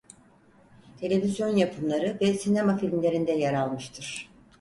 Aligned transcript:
Televizyon 0.97 1.55
yapımları 1.55 2.17
ve 2.21 2.33
sinema 2.33 2.77
filmlerinde 2.77 3.31
yer 3.31 3.53
almıştır. 3.53 4.29